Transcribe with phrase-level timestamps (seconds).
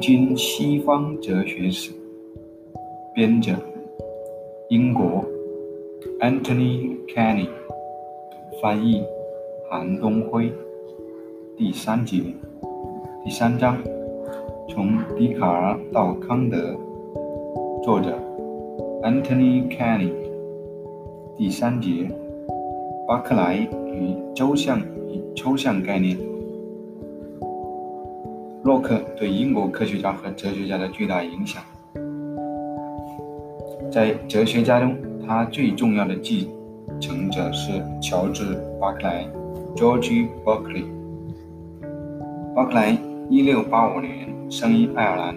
[0.00, 1.90] 今西方哲学史》，
[3.14, 3.52] 编者
[4.68, 5.24] 英国
[6.20, 7.48] Anthony Kenny，
[8.62, 9.02] 翻译
[9.68, 10.52] 韩东辉。
[11.56, 12.22] 第三节
[13.24, 13.76] 第三章：
[14.68, 16.76] 从笛卡尔到康德。
[17.82, 18.16] 作者
[19.02, 20.12] Anthony Kenny。
[21.36, 22.08] 第三节：
[23.06, 26.16] 巴克莱与抽象与抽象概念。
[28.68, 31.62] 洛克对英国科学家和哲学家的巨大影响，
[33.90, 34.94] 在哲学家中，
[35.26, 36.50] 他最重要的继
[37.00, 38.44] 承者是乔治·
[38.78, 39.26] 巴克莱
[39.74, 40.84] （George Berkeley）。
[42.54, 42.92] 巴克莱
[43.30, 45.34] 1685年生于爱尔兰，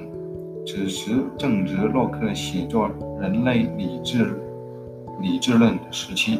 [0.67, 2.89] 此时正值洛克写作
[3.21, 4.35] 《人类理智
[5.21, 6.37] 理智论》的时期。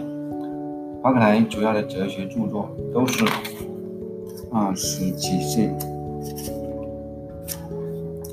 [1.01, 3.23] 巴克莱主要的哲学著作都是
[4.51, 5.69] 二十几岁。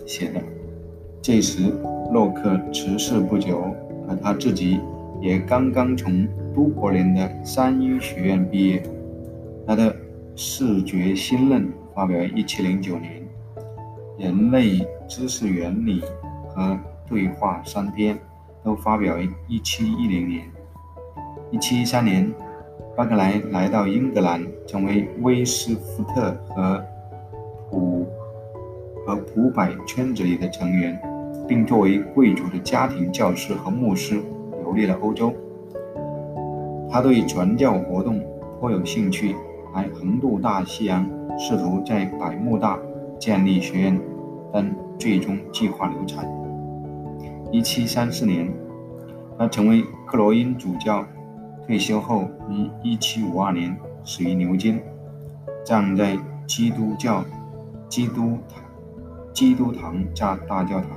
[0.09, 0.41] 写的。
[1.21, 1.71] 这时，
[2.11, 3.63] 洛克辞世不久，
[4.09, 4.81] 而他自己
[5.21, 8.83] 也刚刚从都柏林的三一学院毕业。
[9.67, 9.93] 他的
[10.35, 11.63] 《视觉新论》
[11.95, 13.23] 发表于1709年，
[14.25, 16.01] 《人类知识原理》
[16.49, 16.63] 和
[17.07, 18.19] 《对话》三篇
[18.65, 20.45] 都发表于1710年。
[21.53, 22.33] 1713年，
[22.97, 26.83] 巴克莱来到英格兰，成为威斯福特和。
[29.09, 31.01] 和普百圈子里的成员，
[31.49, 34.21] 并作为贵族的家庭教师和牧师
[34.63, 35.33] 游历了欧洲。
[36.91, 38.21] 他对传教活动
[38.61, 39.35] 颇有兴趣，
[39.73, 42.79] 还横渡大西洋，试图在百慕大
[43.19, 43.99] 建立学院，
[44.53, 46.27] 但最终计划流产。
[47.51, 48.53] 1734年，
[49.39, 51.03] 他成为克罗因主教，
[51.67, 54.79] 退休后于1752年死于牛津，
[55.65, 57.25] 葬在基督教
[57.89, 58.37] 基督。
[59.39, 60.89] 基督堂加大教堂，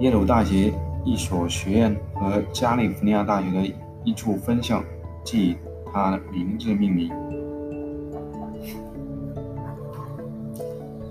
[0.00, 0.72] 耶鲁大学
[1.04, 4.82] 一所学院和加利福尼亚大学的一处分校，
[5.22, 5.56] 即以
[5.92, 7.12] 他名字命名。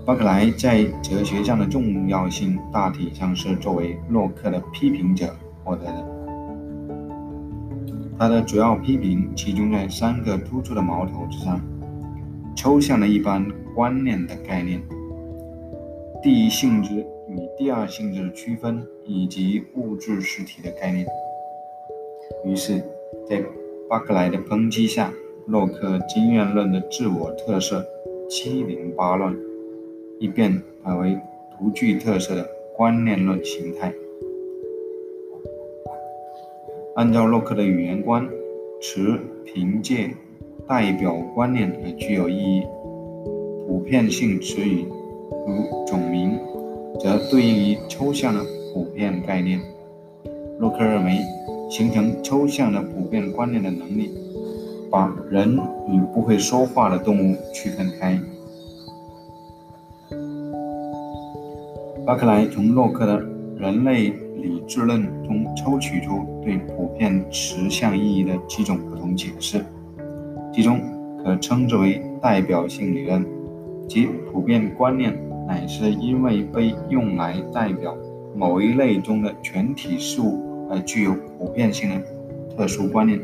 [0.04, 6.04] 巴克莱在哲学上的重要性大体上是作为洛克的批评者获得的。
[8.18, 11.60] 他的主要批评集中在三个突出的矛头之上：
[12.56, 13.46] 抽象的一般。
[13.74, 14.80] 观念的概念，
[16.22, 21.06] 第一性质与第二性质的区分，以及物质实体的概念。
[22.44, 22.82] 于是，
[23.28, 23.42] 在
[23.88, 25.12] 巴克莱的抨击下，
[25.46, 27.86] 洛克经验论的自我特色
[28.28, 29.36] 七零八乱，
[30.18, 31.18] 一变改为
[31.58, 33.92] 独具特色的观念论形态。
[36.96, 38.28] 按照洛克的语言观，
[38.80, 40.10] 持凭借
[40.66, 42.62] 代表观念而具有意义。
[43.90, 44.86] 普遍性词语，
[45.48, 46.38] 如种名，
[47.00, 48.40] 则对应于抽象的
[48.72, 49.60] 普遍概念。
[50.60, 51.18] 洛克认为，
[51.68, 54.12] 形成抽象的普遍观念的能力，
[54.92, 55.58] 把人
[55.88, 58.16] 与不会说话的动物区分开。
[62.06, 63.20] 巴克莱从洛克的
[63.58, 69.64] 人类理智论中抽取出对普遍词象意义的几种不同解释，
[70.54, 70.80] 其中
[71.24, 73.39] 可称之为代表性理论。
[73.90, 75.12] 即普遍观念
[75.48, 77.92] 乃是因为被用来代表
[78.36, 82.00] 某一类中的全体事物而具有普遍性的
[82.56, 83.20] 特殊观念，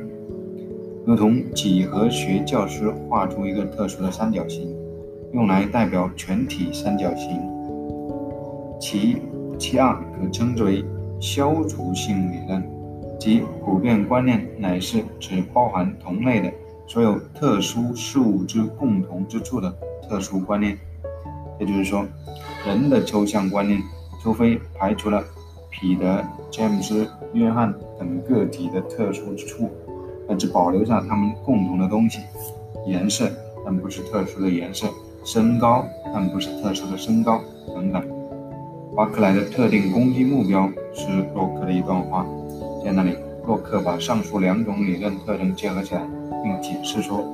[1.05, 4.75] 如同几何学教师画出一个特殊的三角形，
[5.32, 7.41] 用来代表全体三角形。
[8.81, 9.19] 其
[9.56, 10.84] 其二可称之为
[11.21, 12.60] 消除性理论，
[13.21, 16.53] 即普遍观念乃是指包含同类的
[16.87, 19.75] 所有特殊事物之共同之处的。
[20.09, 20.79] 特殊观念，
[21.59, 22.07] 也就是说，
[22.65, 23.83] 人的抽象观念，
[24.23, 25.21] 除非排除了
[25.69, 29.69] 彼得、詹姆斯、约翰等个体的特殊之处，
[30.29, 32.21] 那只保留下他们共同的东西：
[32.87, 33.29] 颜色，
[33.65, 34.87] 但不是特殊的颜色；
[35.25, 35.85] 身高，
[36.15, 37.41] 但不是特殊的身高
[37.75, 38.00] 等等。
[38.94, 42.25] 巴克莱的特定攻击目标是洛克的一段话，
[42.85, 46.02] 在那里，洛克把上述两种理论特征结合起来，
[46.43, 47.25] 并解释说，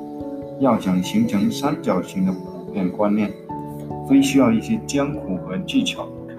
[0.60, 2.32] 要想形成三角形的。
[2.32, 3.30] 普遍观念，
[4.08, 6.32] 非需要一些艰苦和技巧不可，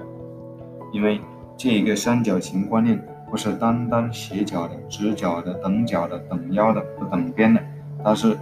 [0.91, 1.21] 因为
[1.55, 2.99] 这个三角形观念
[3.29, 7.61] 不是单单斜角的、直角的、等角的、等腰的、不等边的，
[8.03, 8.35] 它是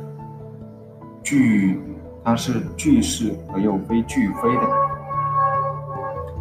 [1.21, 1.81] 具，
[2.23, 4.61] 它是具是而又非具非的。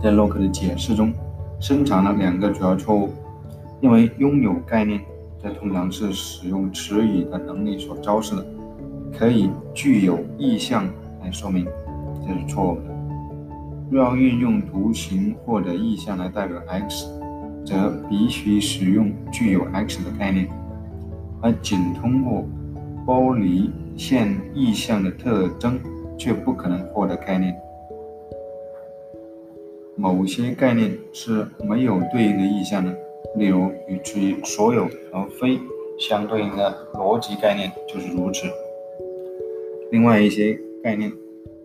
[0.00, 1.12] 在洛克的解释中，
[1.58, 3.12] 深藏了两个主要错误，
[3.80, 5.00] 因为拥有概念，
[5.42, 8.46] 这通常是使用词语的能力所昭示的，
[9.16, 10.88] 可以具有意象。
[11.22, 11.66] 来说明
[12.26, 12.82] 这是错误的。
[13.90, 17.06] 若要运用图形或者意象来代表 x，
[17.62, 20.48] 则必须使用具有 x 的概念，
[21.42, 22.46] 而仅通过
[23.04, 25.78] 剥离现意象的特征，
[26.16, 27.54] 却不可能获得概念。
[29.96, 32.96] 某些概念是没有对应的意象的，
[33.36, 35.58] 例如与其所有而非
[35.98, 38.46] 相对应的逻辑概念就是如此。
[39.90, 41.12] 另外一些概念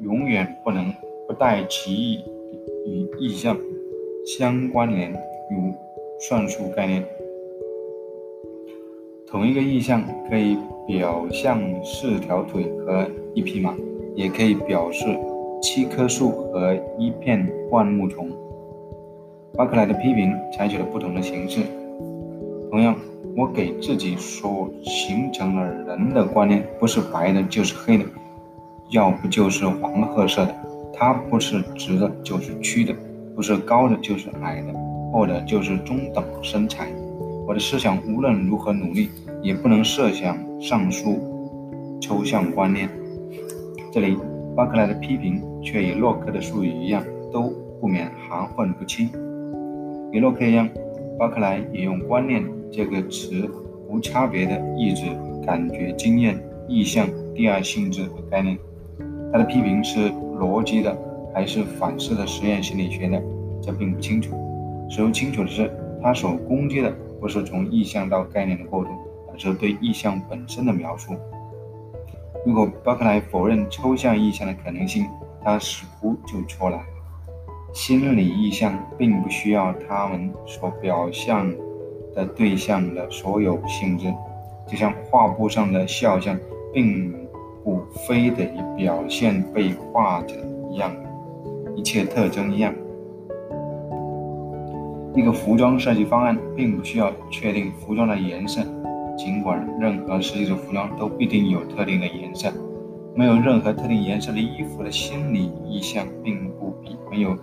[0.02, 0.94] 永远不能
[1.28, 2.20] 不带其意
[2.86, 3.58] 与意象
[4.26, 5.74] 相关联，如
[6.20, 7.06] 算术概念。
[9.28, 10.58] 同一个意象可以
[10.88, 13.76] 表象四条腿和一匹马，
[14.16, 15.06] 也可以表示。
[15.62, 18.30] 七棵树和一片灌木丛。
[19.58, 21.62] 巴克莱的批评采取了不同的形式。
[22.70, 22.96] 同样，
[23.38, 28.04] 我给自己所形成了人的观念，不是白的，就是黑的，
[28.90, 30.56] 要不就是黄褐色的。
[30.94, 32.94] 它不是直的，就是曲的；
[33.36, 34.74] 不是高的，就是矮的，
[35.12, 36.88] 或者就是中等身材。
[37.48, 39.10] 我的思想无论如何努力，
[39.42, 41.20] 也不能设想上述
[42.02, 42.90] 抽象观念。
[43.92, 44.18] 这里。
[44.56, 47.52] 巴克莱的批评却与洛克的术语一样，都
[47.82, 49.10] 不免含混不清。
[50.16, 50.70] 与洛克一样，
[51.20, 52.42] 巴克莱也用“观念”
[52.72, 53.50] 这个词，
[53.90, 55.08] 无差别的意指
[55.46, 58.58] 感觉、经验、意象、第二性质和概念。
[59.30, 60.10] 他的批评是
[60.40, 60.98] 逻辑的，
[61.34, 63.22] 还是反思的实验心理学的，
[63.62, 64.34] 这并不清楚。
[64.90, 65.70] 似乎清楚的是，
[66.02, 68.92] 他所攻击的不是从意象到概念的过渡，
[69.34, 71.14] 而是对意象本身的描述。
[72.46, 75.08] 如果巴克莱否认抽象意象的可能性，
[75.44, 76.82] 他似乎就错了。
[77.76, 81.54] 心理意象并不需要他们所表象
[82.14, 84.08] 的对象的所有性质，
[84.66, 86.40] 就像画布上的肖像
[86.74, 87.14] 并
[87.66, 88.46] 不非得
[88.78, 90.36] 表现被画者
[90.72, 90.90] 一样
[91.76, 92.74] 一切特征一样。
[95.14, 98.62] 一个服装设计方案并不需要确定服装的颜色。
[99.18, 102.50] 尽管任何实际的服装都必定有特定的颜色，
[103.14, 107.38] 没有任何特定颜色的衣服的心理意象，并不比没有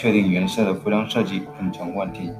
[0.00, 2.30] 确定颜色的服装设计更成问题。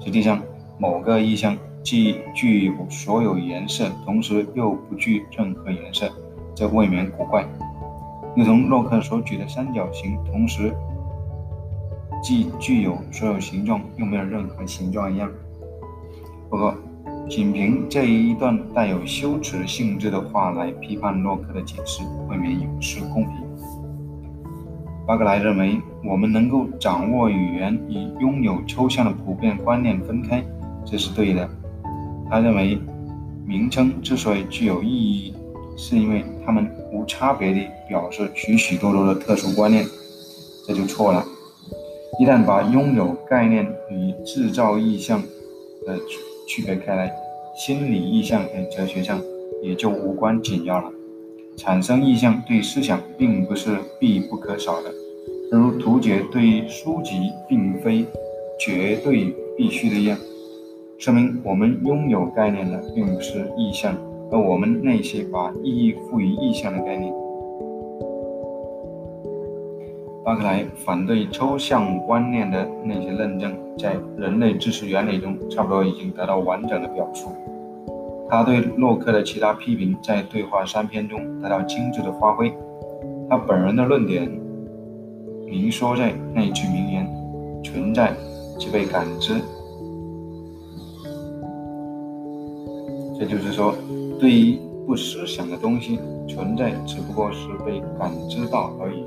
[0.00, 0.40] 实际上，
[0.78, 6.10] 某个意象既具有所有颜色，同时又不具任何颜色，
[6.54, 7.44] 这未免古怪。
[8.34, 10.74] 如同洛克所举的三角形，同时
[12.22, 15.30] 既具有所有形状，又没有任何形状一样。
[16.48, 16.74] 不过，
[17.28, 23.37] 仅凭这一段带有修辞性质的话来批判洛克的解释，未免有失公平。
[25.08, 30.44] 巴格莱认为，我们能够掌握语言与拥有抽象的普遍观念分开，
[30.84, 31.48] 这是对的。
[32.28, 32.78] 他认为，
[33.46, 35.32] 名称之所以具有意义，
[35.78, 39.82] 是因为它们无差别地表示许许多多的特殊观念，
[40.66, 41.24] 这就错了。
[42.20, 45.22] 一旦把拥有概念与制造意象
[45.86, 45.98] 的
[46.46, 47.10] 区别开来，
[47.56, 49.18] 心理意象和哲学上
[49.62, 50.92] 也就无关紧要了。
[51.58, 54.94] 产生意象对思想并不是必不可少的，
[55.50, 58.06] 如图解对书籍并非
[58.60, 60.16] 绝对必须的一样。
[60.98, 63.92] 说明我们拥有概念的并不是意象，
[64.30, 67.12] 而我们那些把意义赋予意象的概念。
[70.24, 77.30] 巴克莱反对抽象观念的那些论证，在人类知识原理中差不多已经得到完整的表述。
[78.30, 82.52] 他对洛克的其他批评，在对话三篇中得到精致的发挥。
[83.28, 84.30] 他本人的论点
[85.46, 87.08] 明说在那句名言
[87.64, 88.14] ：“存在
[88.58, 89.32] 即被感知。”
[93.18, 93.74] 这就是说，
[94.20, 99.04] 对于不思想的东西，存在只不过是被感知到而已。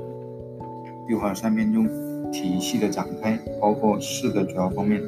[1.06, 1.88] 对话三篇中，
[2.30, 5.00] 体系的展开包括四个主要方面：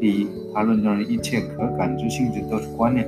[0.00, 3.06] 第一，他论证了一切可感知性质都是观念；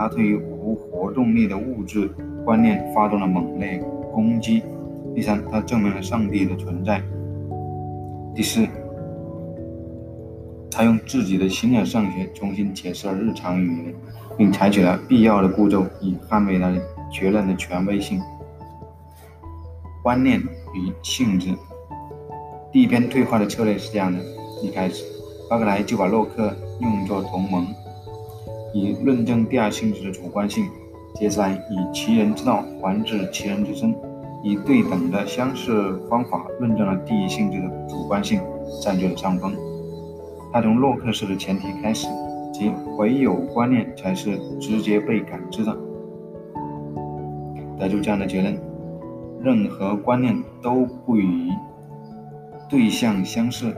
[0.00, 2.10] 他对于无活动力的物质
[2.42, 3.76] 观念发动了猛烈
[4.14, 4.62] 攻击；
[5.14, 7.02] 第三，他证明了上帝的存在；
[8.34, 8.66] 第四，
[10.70, 13.94] 他用自己的形而上学重新解释了日常语言，
[14.38, 16.74] 并采取了必要的步骤以捍卫了
[17.12, 18.22] 结论的权威性。
[20.02, 21.54] 观念与性质。
[22.72, 24.18] 第一篇对话的策略是这样的：
[24.62, 25.04] 一开始，
[25.50, 27.66] 巴克莱就把洛克用作同盟，
[28.72, 30.64] 以论证第二性质的主观性；
[31.14, 33.94] 接下，以其人之道还治其人之身，
[34.42, 38.40] 以对等的相似方法论证了第一性质的主观性，
[38.82, 39.52] 占据了上风。
[40.52, 42.08] 他从洛克式的前提开始，
[42.52, 45.76] 即唯有观念才是直接被感知的，
[47.78, 48.58] 得出这样的结论。
[49.42, 51.50] 任何观念都不与
[52.68, 53.74] 对象相似。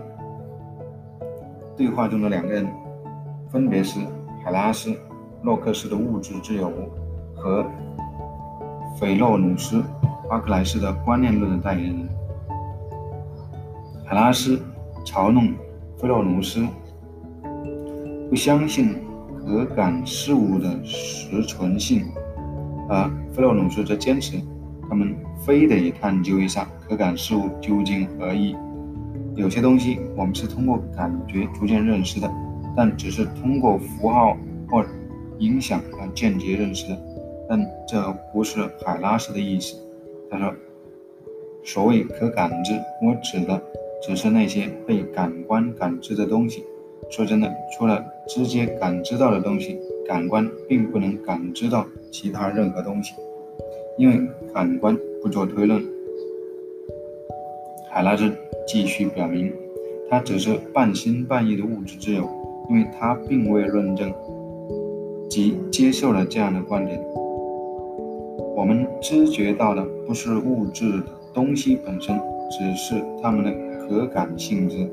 [1.76, 2.66] 对话中的两个人
[3.50, 4.00] 分别是
[4.44, 4.90] 海拉斯·
[5.42, 6.70] 洛克斯的物质自由
[7.37, 7.64] 和
[8.99, 9.76] 斐洛努斯·
[10.28, 12.08] 巴克莱斯的观念论的代言人。
[14.04, 14.61] 海拉斯
[15.04, 15.54] 嘲弄
[15.96, 16.66] 菲洛努斯
[18.28, 18.96] 不相信
[19.38, 22.04] 可感事物的实存性，
[22.88, 24.40] 而菲洛努斯则坚持
[24.88, 28.56] 他们非得探究一下可感事物究竟何意。
[29.37, 32.28] 有些东西我们是通过感觉逐渐认识的，
[32.76, 34.37] 但只是通过符号
[34.69, 34.85] 或
[35.38, 36.99] 影响而间接认识的。
[37.49, 38.00] 但这
[38.33, 39.76] 不是海拉斯的意思。
[40.31, 40.55] 他说
[41.64, 43.62] ：“所谓可感知，我指的
[44.02, 46.64] 只是那些被感官感知的东西。
[47.11, 53.14] 说真的，除了直接感知到的东西，感官并不能感知到其他任何东西，
[53.99, 54.21] 因为
[54.55, 55.83] 感官不做推论。”
[57.91, 58.33] 海拉斯。
[58.64, 59.52] 继续表明，
[60.09, 62.29] 他只是半信半疑的物质之友，
[62.69, 64.12] 因为他并未论证
[65.28, 67.00] 即接受了这样的观点。
[68.54, 72.19] 我们知觉到的不是物质的东西本身，
[72.50, 74.88] 只是它们的可感性质。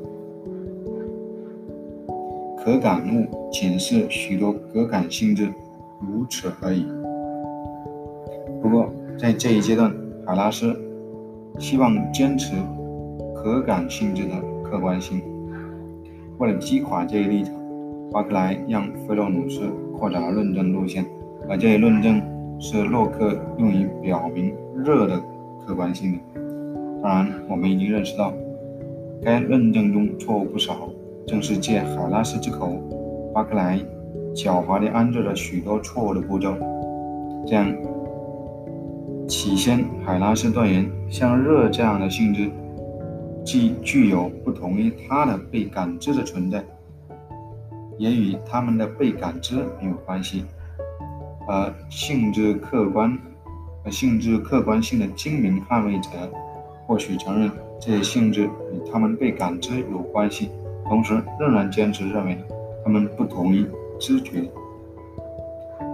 [2.58, 5.50] 可感物仅是许多可感性质，
[6.00, 6.86] 如此而已。
[8.62, 9.94] 不过，在这一阶段，
[10.26, 10.76] 海拉斯
[11.58, 12.56] 希望坚持。
[13.42, 14.34] 可感性质的
[14.64, 15.22] 客观性。
[16.40, 17.54] 为了击垮这一立场，
[18.12, 19.62] 巴克莱让费洛努斯
[19.98, 21.06] 扩展了论证路线，
[21.48, 22.22] 而这一论证
[22.60, 24.52] 是洛克用于表明
[24.84, 25.22] 热的
[25.66, 26.20] 客观性的。
[27.04, 28.34] 当然，我们已经认识到，
[29.22, 30.90] 该论证中错误不少。
[31.28, 32.74] 正是借海拉斯之口，
[33.32, 33.80] 巴克莱
[34.34, 36.56] 狡猾地安置了许多错误的步骤。
[37.46, 37.72] 这样，
[39.28, 42.50] 起先海拉斯断言，像热这样的性质。
[43.46, 46.64] 既具有不同于它的被感知的存在，
[48.00, 50.44] 也与他们的被感知没有关系。
[51.48, 53.16] 而性质客观、
[53.84, 56.10] 而性质客观性的精明捍卫者，
[56.88, 60.50] 或许承认这些性质与他们被感知有关系，
[60.88, 62.38] 同时仍然坚持认为
[62.84, 63.66] 他们不同于
[64.00, 64.50] 知觉。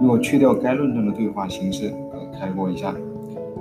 [0.00, 2.94] 如果去掉该论证的对话形式而开过一下，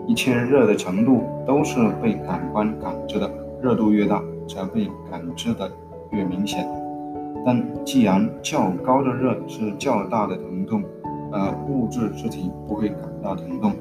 [0.05, 3.29] 一切热的程度都是被感官感知的。
[3.61, 5.71] 热度越大，则被感知的
[6.11, 6.67] 越明显。
[7.45, 10.83] 但既然较高的热是较大的疼痛，
[11.31, 13.71] 而物质实体不会感到疼痛，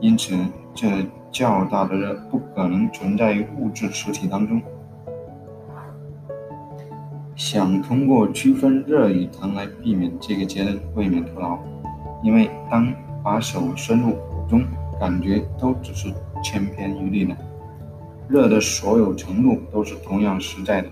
[0.00, 0.34] 因此
[0.74, 0.88] 这
[1.30, 4.62] 较大的热不可能存在于物质实体当中。
[7.36, 11.58] 想通过区分热与疼来避免这个结论，未免徒劳。
[12.22, 12.90] 因为当
[13.22, 14.62] 把手伸入火中，
[14.98, 16.08] 感觉都只是
[16.42, 17.36] 千篇一律的。
[18.28, 20.88] 热的所有程度都是同样实在的，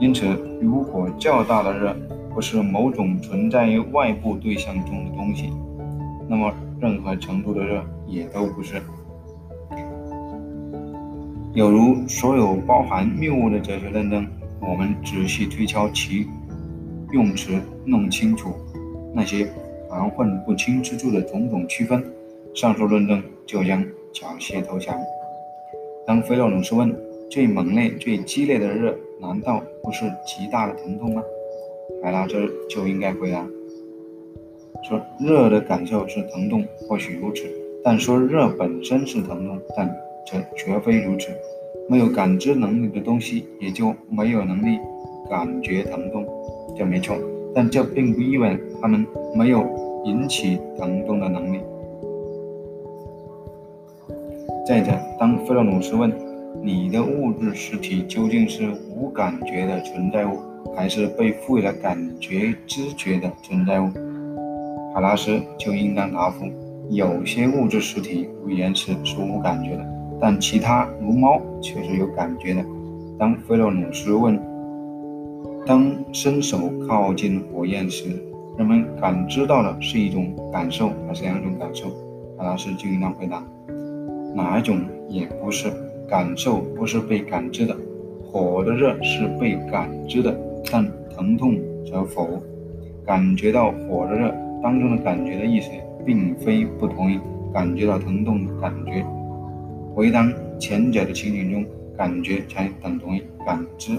[0.00, 0.26] 因此，
[0.60, 1.94] 如果较大的热
[2.32, 5.52] 不是某种存在于外部对象中的东西，
[6.28, 8.80] 那么任何程度的热也都不是。
[11.54, 14.24] 有如所有包含谬误的哲学论证，
[14.60, 16.28] 我们仔细推敲其
[17.10, 18.52] 用词，弄清楚
[19.12, 19.48] 那些
[19.90, 22.04] 含混不清之处的种种区分，
[22.54, 24.96] 上述论证就将缴械投降。
[26.06, 26.94] 当菲洛努斯问
[27.28, 31.22] ：“最猛烈、最激烈的热，难道不是极大的疼痛吗？”
[32.02, 32.34] 海拉斯
[32.68, 33.44] 就应该回答
[34.88, 37.46] 说：“热的感受是疼痛，或许如此；
[37.82, 39.88] 但说热本身是疼痛，但
[40.26, 41.28] 这绝非如此。
[41.88, 44.78] 没有感知能力的东西，也就没有能力
[45.28, 46.26] 感觉疼痛，
[46.76, 47.16] 这没错。
[47.54, 49.66] 但这并不意味着他们没有
[50.04, 51.60] 引起疼痛的能力。”
[54.66, 56.12] 再者，当菲洛努斯问
[56.62, 60.38] 你的物质实体究竟是无感觉的存在物，
[60.76, 63.88] 还是被赋予了感觉知觉的存在物，
[64.94, 66.46] 海拉斯就应当答复：
[66.90, 69.86] 有些物质实体如岩石是无感觉的，
[70.20, 72.64] 但其他如猫却是有感觉的。
[73.18, 74.38] 当菲洛努斯问
[75.66, 78.10] 当伸手靠近火焰时，
[78.56, 81.88] 人们感知到的是一种感受还是两种感受，
[82.36, 83.42] 海拉斯就应当回答。
[84.34, 85.72] 哪一种也不是，
[86.08, 87.76] 感受不是被感知的，
[88.24, 90.34] 火的热是被感知的，
[90.72, 90.84] 但
[91.14, 92.26] 疼痛则否。
[93.04, 95.70] 感觉到火的热当中的感觉的意思，
[96.04, 97.20] 并非不同于
[97.52, 99.04] 感觉到疼痛的感觉，
[99.96, 101.64] 唯当前者的情景中，
[101.96, 103.98] 感觉才等同于感知。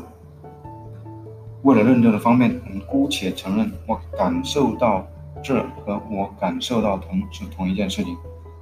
[1.63, 5.05] 为了论证的方便，我们姑且承认我感受到
[5.43, 8.15] 热和我感受到疼是同一件事情。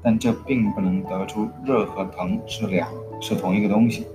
[0.08, 2.88] 但这并不能得出热和疼是两
[3.20, 4.08] 是同一个东西。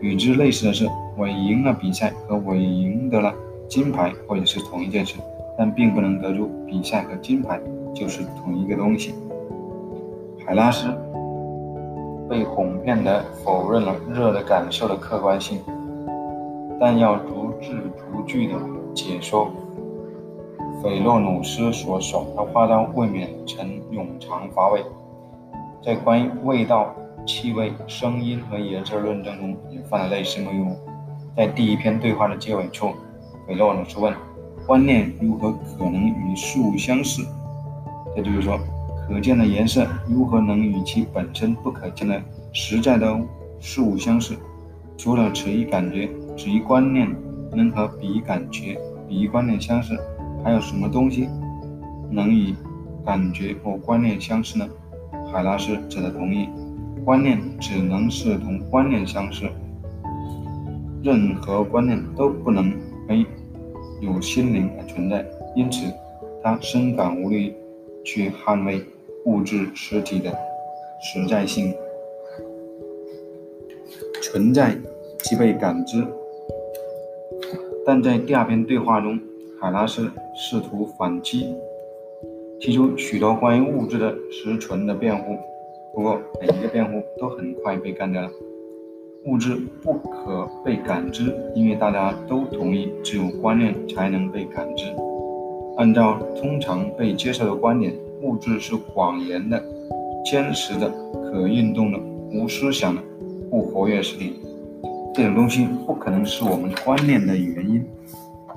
[0.00, 3.34] 与之类似的是，我赢了比赛和我赢得了
[3.68, 5.16] 金牌或者是同一件事，
[5.58, 7.60] 但并不能得出比赛和金牌
[7.94, 9.14] 就是同一个东西。
[10.46, 10.88] 海拉斯
[12.30, 15.60] 被哄骗的否认了热的感受的客观性，
[16.80, 18.54] 但要逐字逐句的
[18.94, 19.50] 解说
[20.82, 24.82] 斐洛努斯所耍的花招，未免成冗长乏味。
[25.86, 26.92] 在关于味道、
[27.24, 30.76] 气味、声音和颜色论证中也犯了类似谬误。
[31.36, 32.92] 在第一篇对话的结尾处，
[33.46, 34.12] 斐洛老师问
[34.66, 37.22] ：“观念如何可能与事物相似？”
[38.16, 38.58] 这就是说，
[39.06, 42.20] 可见的颜色如何能与其本身不可见的
[42.52, 43.16] 实在的
[43.60, 44.36] 事物相似？
[44.98, 47.08] 除了此一感觉、此一观念
[47.52, 48.76] 能和彼感觉、
[49.08, 49.96] 彼一观念相似，
[50.42, 51.28] 还有什么东西
[52.10, 52.52] 能与
[53.04, 54.68] 感觉或观念相似呢？
[55.36, 56.48] 海拉斯则的同意，
[57.04, 59.46] 观念只能是同观念相似，
[61.02, 62.72] 任何观念都不能
[63.06, 63.26] 为
[64.00, 65.22] 有心灵而存在。
[65.54, 65.92] 因此，
[66.42, 67.54] 他深感无力
[68.02, 68.82] 去捍卫
[69.26, 70.34] 物质实体的
[71.02, 71.74] 实在性。
[74.22, 74.74] 存在
[75.18, 76.02] 即被感知，
[77.84, 79.20] 但在第二篇对话中，
[79.60, 81.54] 海拉斯试图反击。
[82.60, 85.36] 提出许多关于物质的实存的辩护，
[85.94, 88.30] 不过每一个辩护都很快被干掉了。
[89.26, 94.84] 物质不可被感知，因为大家都同意只有观念才能被感知。
[95.76, 99.62] 按照通常被接受的观点，物质是谎言的、
[100.24, 101.98] 坚实的、可运动的、
[102.32, 103.02] 无思想的、
[103.50, 104.34] 不活跃实体。
[105.12, 107.84] 这种东西不可能是我们观念的原因。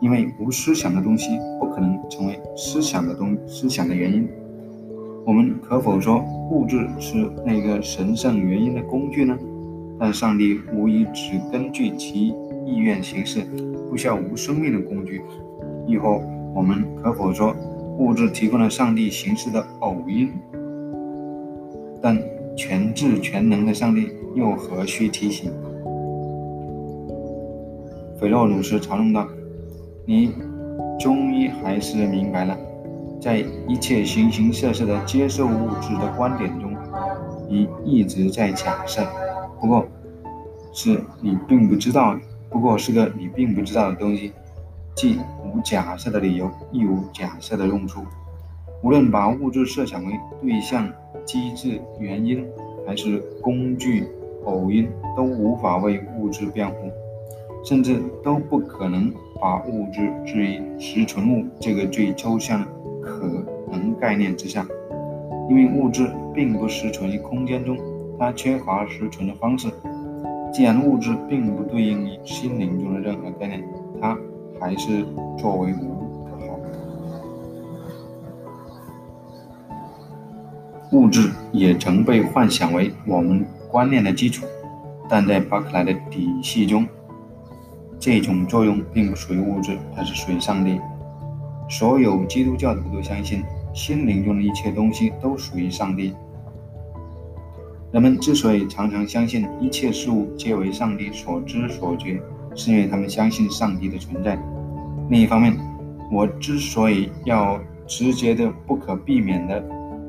[0.02, 4.28] 因为无思想的东西不可能成为思想的东思想的原因。
[5.26, 9.38] 我们可否说物质是那个神圣原因的工具呢？
[10.00, 12.34] 但上帝无疑只根据其
[12.66, 13.42] 意愿行事，
[13.90, 15.22] 不需要无生命的工具。
[15.86, 16.22] 以后
[16.56, 17.54] 我们可否说
[17.98, 20.30] 物质提供了上帝行事的偶因？
[22.02, 22.18] 但
[22.56, 25.52] 全智全能的上帝又何须提醒？
[28.18, 29.28] 斐洛鲁斯嘲弄道。
[30.10, 30.34] 你
[31.00, 32.58] 终于还是明白了，
[33.22, 36.76] 在一切形形色色的接受物质的观点中，
[37.48, 39.08] 你一直在假设，
[39.62, 39.86] 不过
[40.74, 42.20] 是你并不知道，
[42.50, 44.34] 不过是个你并不知道的东西，
[44.96, 48.02] 既无假设的理由，亦无假设的用处。
[48.82, 50.92] 无论把物质设想为对象、
[51.24, 52.44] 机制、原因，
[52.88, 54.08] 还是工具、
[54.46, 56.92] 偶因，都无法为物质辩护。
[57.62, 62.66] 甚至都不可能把物质置于实存物这个最抽象
[63.02, 63.26] 可
[63.72, 64.66] 能概念之下，
[65.50, 67.78] 因为物质并不实存于空间中，
[68.20, 69.70] 它缺乏实存的方式。
[70.52, 73.64] 既然物质并不对应于心灵中的任何概念，
[74.02, 74.18] 它
[74.60, 75.06] 还是
[75.38, 76.60] 作为无可好。
[80.92, 84.46] 物质也曾被幻想为我们观念的基础，
[85.08, 86.86] 但在巴克莱的体系中。
[88.00, 90.80] 这种作用并不属于物质，它是属于上帝。
[91.70, 96.14] 所有基督教徒都相信，心灵中的一切东西都属于上帝。
[97.92, 102.22] 人们之所以常常相信一切事物皆为上帝所知所觉，
[102.56, 104.40] 是因为他们相信上帝的存在。
[105.10, 105.56] 另一方面，
[106.12, 109.64] 我之所以要直接的、不可避免的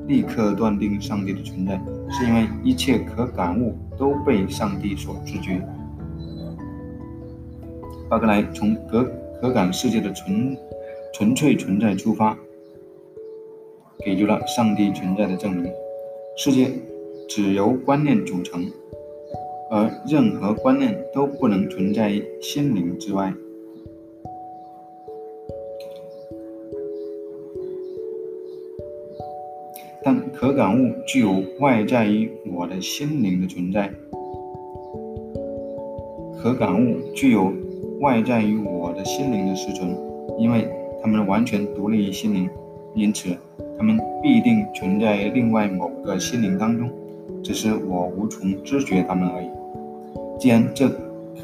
[0.06, 5.60] 立刻断定上帝的存在，是因为一切可感物都被上帝所知觉。
[8.10, 9.08] 巴克莱从可
[9.40, 10.56] 可感世界的纯
[11.14, 12.36] 纯粹存在出发，
[14.04, 15.72] 给出了上帝存在的证明。
[16.36, 16.72] 世界
[17.28, 18.66] 只由观念组成，
[19.70, 23.32] 而任何观念都不能存在于心灵之外。
[30.02, 33.88] 但可感物具有外在于我的心灵的存在，
[36.42, 37.52] 可感物具有。
[38.00, 39.94] 外在于我的心灵的实存，
[40.38, 40.66] 因为
[41.02, 42.48] 它们完全独立于心灵，
[42.94, 43.36] 因此
[43.76, 46.90] 它们必定存在另外某个心灵当中，
[47.42, 49.50] 只是我无从知觉它们而已。
[50.38, 50.88] 既然这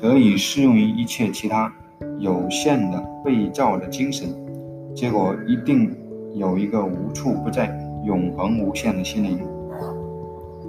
[0.00, 1.70] 可以适用于一切其他
[2.18, 4.26] 有限的被造的精神，
[4.94, 5.94] 结果一定
[6.34, 7.70] 有一个无处不在、
[8.06, 9.38] 永恒无限的心灵，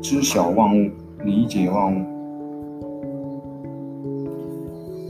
[0.02, 0.90] 知晓万物，
[1.24, 2.17] 理解万物。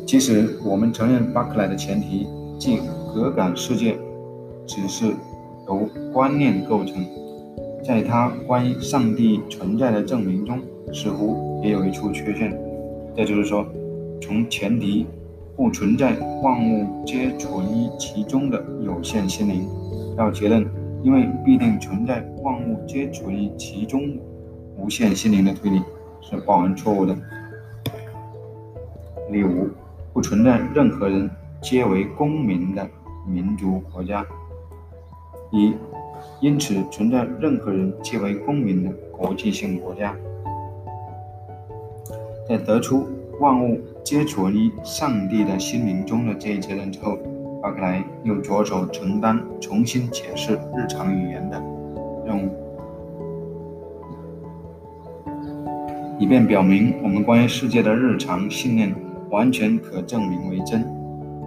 [0.07, 2.25] 即使我们承认巴克莱的前提，
[2.57, 2.79] 即
[3.13, 3.99] 可感世界
[4.65, 5.13] 只是
[5.67, 5.81] 由
[6.13, 7.05] 观念构成，
[7.83, 10.61] 在他关于上帝存在的证明中，
[10.93, 12.57] 似乎也有一处缺陷。
[13.17, 13.65] 这就是说，
[14.21, 15.05] 从前提
[15.57, 19.67] 不存在万物皆处于其中的有限心灵。
[20.17, 20.65] 要结论，
[21.03, 24.17] 因为必定存在万物皆处于其中
[24.77, 25.81] 无限心灵的推理
[26.21, 27.13] 是包含错误的。
[29.29, 29.67] 例五，
[30.17, 31.29] 不存在任何人
[31.61, 32.89] 皆为公民的
[33.27, 34.25] 民族国家。
[35.51, 35.75] 一，
[36.41, 40.15] 因此存在任何人皆为公民的国际性国家。
[42.49, 43.05] 在得出
[43.39, 47.19] 万物皆存于上帝的心灵中的这一结论之后，
[47.61, 51.61] 巴克莱又着手承担重新解释日常语言的
[52.25, 52.49] 任务，
[56.17, 58.91] 以便表明我们关于世界的日常信念
[59.29, 60.85] 完全可证明为真。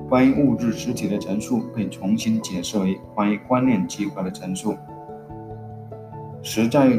[0.08, 4.76] 关于物质实体的陈述被重新解释为关于观念计划的陈述。
[6.42, 6.90] 实在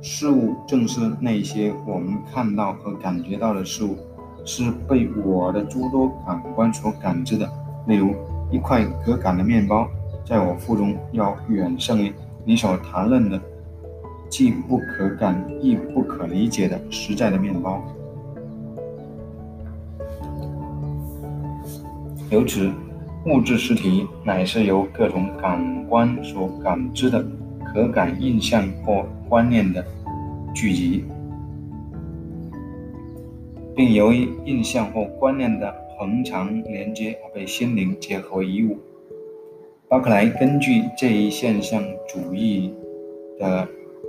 [0.00, 3.96] 事物正是那些我们看到和感觉到的事物，
[4.46, 7.46] 是被我的诸多感官所感知的。
[7.86, 8.14] 例如，
[8.50, 9.86] 一块可感的面包，
[10.24, 12.12] 在我腹中要远胜于
[12.44, 13.38] 你所谈论的
[14.30, 17.82] 既不可感亦不可理解的实在的面包。
[22.30, 22.70] 由此，
[23.26, 27.26] 物质实体乃是由各种感官所感知的
[27.64, 29.84] 可感印象或观念的
[30.54, 31.04] 聚集，
[33.74, 38.78] 并由于印象或观念的恒常连接而被心灵结合为一物。
[39.88, 42.72] 巴克莱根据这一现象主义
[43.40, 43.66] 的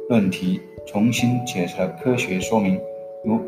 [0.09, 2.79] 论题，重新解释了科学说明，
[3.25, 3.41] 如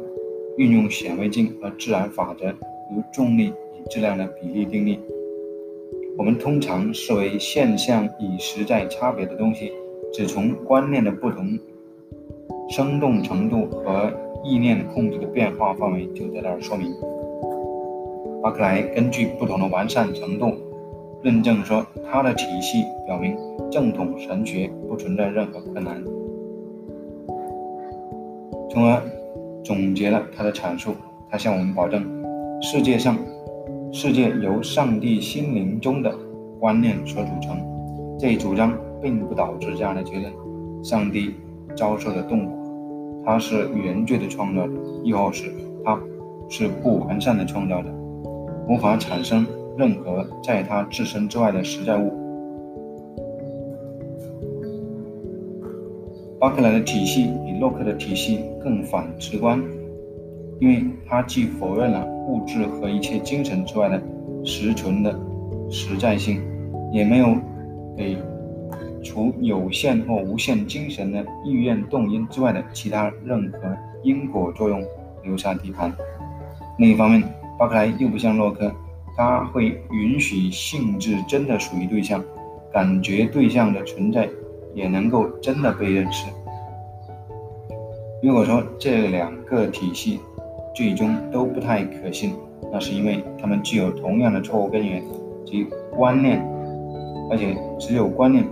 [0.58, 2.48] 运用显微镜和自然法则，
[2.92, 3.54] 如重力。
[3.90, 4.98] 质量的比例定律，
[6.18, 9.72] 我们通常视为现象与实在差别的东西，
[10.12, 11.58] 只从观念的不同
[12.70, 14.12] 生动程度和
[14.44, 16.94] 意念控制的变化范围就在那儿说明。
[18.42, 20.52] 巴克莱根据不同的完善程度，
[21.22, 23.38] 论证说他的体系表明
[23.72, 26.04] 正统神学不存在任何困难，
[28.70, 29.02] 从而
[29.64, 30.96] 总结了他的阐述。
[31.30, 32.04] 他向我们保证，
[32.62, 33.18] 世界上。
[33.96, 36.12] 世界由上帝心灵中的
[36.60, 37.56] 观念所组成，
[38.18, 40.34] 这一主张并不导致这样的结论：
[40.84, 41.36] 上帝
[41.76, 45.46] 遭受的痛苦，他是原罪的创造者，亦或是
[45.86, 46.02] 他
[46.50, 47.90] 是不完善的创造者，
[48.68, 49.46] 无法产生
[49.78, 52.12] 任何在他自身之外的实在物。
[56.40, 59.62] 巴克莱的体系比洛克的体系更反直观。
[60.60, 64.02] 因为他既否认了物质和一切精神之外的
[64.46, 65.14] 实存的
[65.70, 66.42] 实在性，
[66.92, 67.36] 也没有
[67.98, 68.18] 给
[69.04, 73.60] 除有限或无限精神的意愿动因之外的其他任何
[74.04, 74.82] 因果作用
[75.24, 75.92] 留下地盘。
[76.78, 77.22] 另一方面，
[77.60, 78.72] 巴克莱又不像洛克，
[79.18, 82.24] 他会允许性质真的属于对象，
[82.72, 84.30] 感觉对象的存在
[84.74, 86.26] 也能够真的被认识。
[88.22, 90.20] 如果说这两个体系，
[90.74, 92.34] 最终都不太可信，
[92.72, 95.04] 那是因为他们具有同样的错误根源
[95.46, 96.40] 及观念，
[97.30, 98.46] 而且只有观念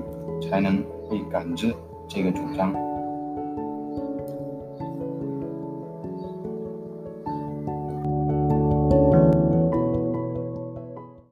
[0.49, 0.77] 才能
[1.09, 1.73] 被感知。
[2.07, 2.90] 这个主张。